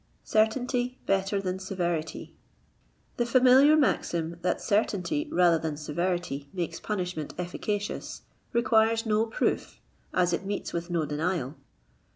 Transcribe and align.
CEftTAlNTT 0.25 0.97
BETTER 1.05 1.41
THAN 1.41 1.59
SEVERITY. 1.59 2.35
The 3.17 3.25
familiar 3.27 3.77
maxim 3.77 4.37
that 4.41 4.59
certainty 4.59 5.29
rather 5.31 5.59
than 5.59 5.77
severity 5.77 6.49
makes 6.53 6.79
punishment 6.79 7.35
efficacious, 7.37 8.23
requires 8.51 9.05
no 9.05 9.27
proof, 9.27 9.79
as 10.11 10.33
it 10.33 10.43
meets 10.43 10.73
with 10.73 10.89
no 10.89 11.05
denial. 11.05 11.53